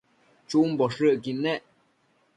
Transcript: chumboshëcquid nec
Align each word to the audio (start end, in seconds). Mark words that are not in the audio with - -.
chumboshëcquid 0.47 1.37
nec 1.43 1.63